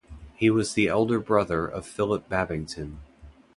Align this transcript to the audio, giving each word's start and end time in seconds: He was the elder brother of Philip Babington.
He 0.35 0.49
was 0.49 0.73
the 0.73 0.87
elder 0.87 1.19
brother 1.19 1.67
of 1.67 1.85
Philip 1.85 2.27
Babington. 2.27 3.01